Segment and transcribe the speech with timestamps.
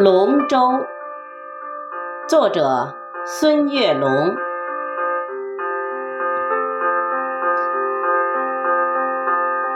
[0.00, 0.86] 龙舟，
[2.28, 2.94] 作者
[3.26, 4.08] 孙月龙。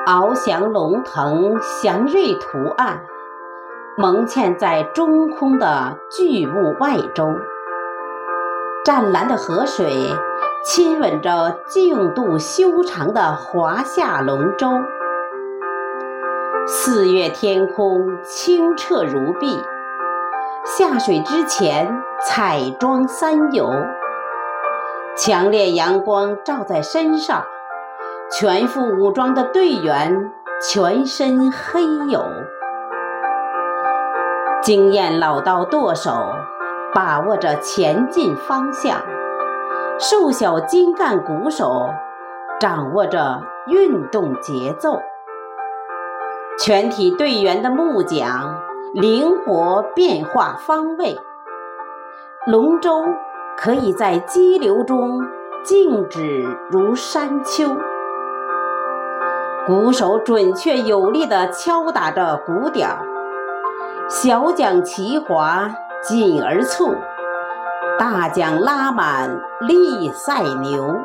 [0.07, 3.01] 翱翔龙腾祥瑞图案，
[3.97, 7.27] 蒙嵌在中空的巨物外周。
[8.85, 9.93] 湛蓝的河水
[10.65, 14.71] 亲吻着净度修长的华夏龙舟。
[16.69, 19.61] 四月天空清澈如碧。
[20.65, 21.93] 下水之前，
[22.25, 23.69] 彩妆三游。
[25.17, 27.45] 强烈阳光照在身上，
[28.31, 30.33] 全副武装的队员
[30.71, 32.25] 全身黑油。
[34.63, 36.13] 经验老道舵手
[36.95, 39.03] 把握着前进方向，
[39.99, 41.91] 瘦小精干鼓手
[42.61, 45.03] 掌握着运动节奏。
[46.57, 48.55] 全体队员的木桨。
[48.95, 51.19] 灵活变化方位，
[52.47, 53.03] 龙舟
[53.57, 55.19] 可以在激流中
[55.65, 57.75] 静止如山丘。
[59.67, 62.99] 鼓手准确有力地敲打着鼓点儿，
[64.11, 65.71] 小桨齐划
[66.03, 66.95] 紧而促，
[67.99, 71.01] 大桨拉满力赛牛，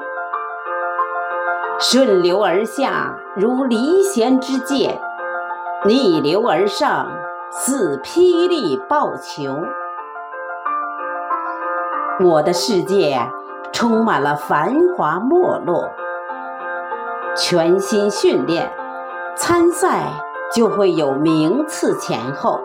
[1.79, 4.99] 顺流而下如离弦之箭，
[5.85, 7.07] 逆流而上。
[7.59, 9.51] 似霹雳爆球，
[12.23, 13.19] 我的世界
[13.73, 15.89] 充满了繁华没落。
[17.35, 18.71] 全心训练，
[19.35, 20.03] 参赛
[20.53, 22.59] 就会有名次前后。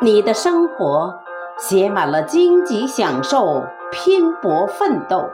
[0.00, 1.18] 你的生活
[1.58, 5.28] 写满了荆棘享受、拼搏奋斗，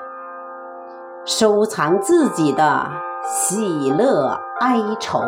[1.27, 2.91] 收藏自己的
[3.23, 5.21] 喜乐哀愁。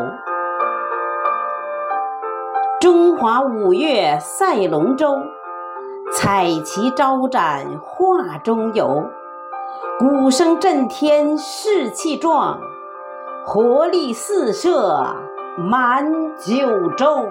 [2.81, 5.17] 中华五岳赛龙舟，
[6.13, 9.05] 彩旗招展画中游，
[9.99, 12.61] 鼓声震天士气壮，
[13.45, 15.17] 活力四射
[15.57, 16.07] 满
[16.37, 17.27] 九州。